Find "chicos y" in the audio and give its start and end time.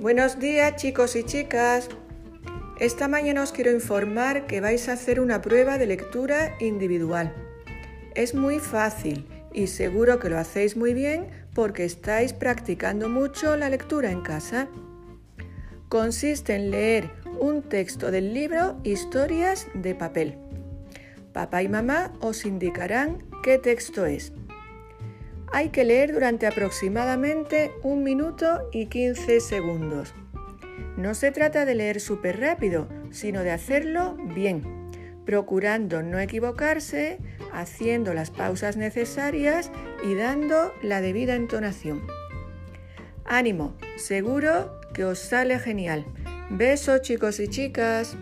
0.74-1.22, 47.00-47.48